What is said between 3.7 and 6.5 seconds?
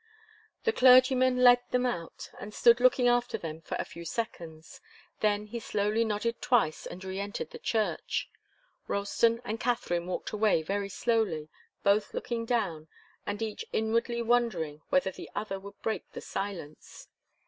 a few seconds. Then he slowly nodded